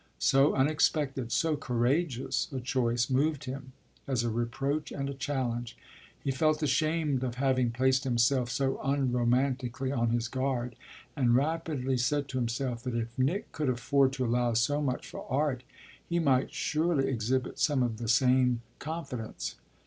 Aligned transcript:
So 0.17 0.55
unexpected, 0.55 1.31
so 1.31 1.55
courageous 1.55 2.47
a 2.51 2.59
choice 2.59 3.07
moved 3.07 3.43
him 3.43 3.71
as 4.07 4.23
a 4.23 4.31
reproach 4.31 4.91
and 4.91 5.07
a 5.07 5.13
challenge. 5.13 5.77
He 6.23 6.31
felt 6.31 6.63
ashamed 6.63 7.23
of 7.23 7.35
having 7.35 7.69
placed 7.69 8.03
himself 8.03 8.49
so 8.49 8.79
unromantically 8.83 9.91
on 9.95 10.09
his 10.09 10.27
guard, 10.27 10.75
and 11.15 11.35
rapidly 11.35 11.97
said 11.97 12.27
to 12.29 12.39
himself 12.39 12.81
that 12.81 12.95
if 12.95 13.15
Nick 13.19 13.51
could 13.51 13.69
afford 13.69 14.11
to 14.13 14.25
allow 14.25 14.53
so 14.53 14.81
much 14.81 15.05
for 15.07 15.27
"art" 15.31 15.61
he 16.09 16.17
might 16.17 16.51
surely 16.51 17.07
exhibit 17.07 17.59
some 17.59 17.83
of 17.83 17.97
the 17.97 18.07
same 18.07 18.63
confidence. 18.79 19.53